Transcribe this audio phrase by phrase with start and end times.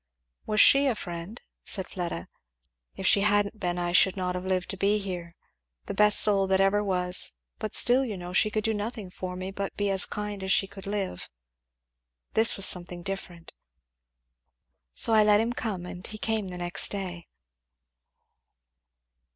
[0.47, 2.27] "Was she a friend?" said Fleda.
[2.95, 5.35] "If she hadn't been I should not have lived to be here
[5.85, 9.35] the best soul that ever was; but still, you know, she could do nothing for
[9.35, 11.29] me but be as kind as she could live;
[12.33, 13.51] this was something different.
[14.95, 17.27] So I let him come, and he came the next day."